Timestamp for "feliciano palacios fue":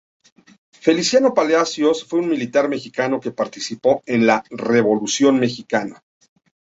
0.79-2.21